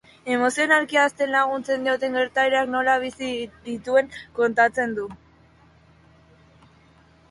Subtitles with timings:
[0.35, 3.31] Emozionalki hazten laguntzen dioten gertaerak nola bizi
[3.71, 5.11] dituen kontatzen du.